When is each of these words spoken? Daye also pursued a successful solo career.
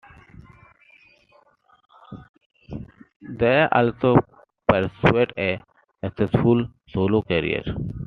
Daye 3.21 3.67
also 3.71 4.15
pursued 4.67 5.31
a 5.37 5.61
successful 6.03 6.67
solo 6.91 7.21
career. 7.21 7.61